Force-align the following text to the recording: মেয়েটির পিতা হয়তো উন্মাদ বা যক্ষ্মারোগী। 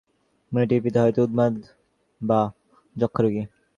মেয়েটির 0.51 0.81
পিতা 0.85 0.99
হয়তো 1.03 1.19
উন্মাদ 1.25 1.53
বা 2.21 2.39
যক্ষ্মারোগী। 2.95 3.41